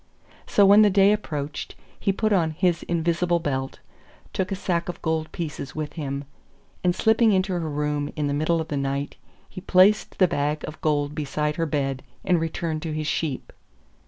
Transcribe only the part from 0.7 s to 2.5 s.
the day approached he put on